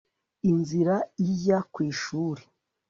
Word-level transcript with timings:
inzira 0.49 0.95
ajya 1.23 1.59
kwishuri 1.73 2.43